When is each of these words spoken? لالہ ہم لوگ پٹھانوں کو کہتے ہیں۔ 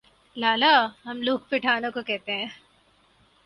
لالہ 0.35 0.73
ہم 1.05 1.21
لوگ 1.21 1.39
پٹھانوں 1.49 1.91
کو 1.91 2.01
کہتے 2.01 2.35
ہیں۔ 2.35 2.47